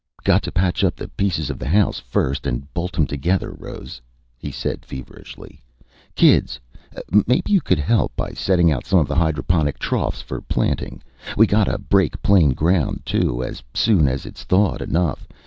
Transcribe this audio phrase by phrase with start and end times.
[0.23, 4.01] "Got to patch up the pieces of the house, first, and bolt 'em together, Rose,"
[4.35, 5.61] he said feverishly.
[6.15, 6.59] "Kids
[7.27, 11.03] maybe you could help by setting out some of the hydroponic troughs for planting.
[11.37, 15.27] We gotta break plain ground, too, as soon as it's thawed enough.